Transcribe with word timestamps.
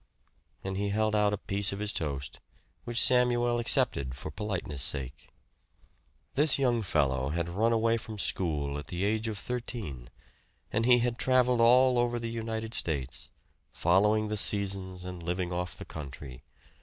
And 0.63 0.77
he 0.77 0.89
held 0.89 1.15
out 1.15 1.31
a 1.31 1.37
piece 1.37 1.71
of 1.71 1.77
his 1.77 1.93
toast, 1.93 2.39
which 2.85 2.99
Samuel 2.99 3.59
accepted 3.59 4.15
for 4.15 4.31
politeness' 4.31 4.81
sake. 4.81 5.29
This 6.33 6.57
young 6.57 6.81
fellow 6.81 7.29
had 7.29 7.47
run 7.47 7.71
away 7.71 7.97
from 7.97 8.17
school 8.17 8.79
at 8.79 8.87
the 8.87 9.03
age 9.03 9.27
of 9.27 9.37
thirteen; 9.37 10.09
and 10.73 10.87
he 10.87 10.97
had 10.97 11.19
traveled 11.19 11.61
all 11.61 11.99
over 11.99 12.17
the 12.17 12.31
United 12.31 12.73
States, 12.73 13.29
following 13.73 14.27
the 14.27 14.37
seasons, 14.37 15.03
and 15.03 15.21
living 15.21 15.53
off 15.53 15.77
the 15.77 15.85
country. 15.85 16.41